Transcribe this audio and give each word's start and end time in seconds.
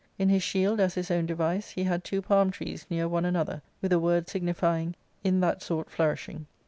In 0.17 0.29
his 0.29 0.41
shield, 0.41 0.79
as 0.79 0.95
his 0.95 1.11
own 1.11 1.27
device, 1.27 1.69
he 1.69 1.83
had 1.83 2.03
two 2.03 2.23
palm 2.23 2.49
trees 2.49 2.87
near 2.89 3.07
one 3.07 3.23
another, 3.23 3.61
with 3.83 3.93
a 3.93 3.99
word 3.99 4.27
signifying," 4.27 4.95
In 5.23 5.41
that 5.41 5.61
sort 5.61 5.91
flourishing." 5.91 6.47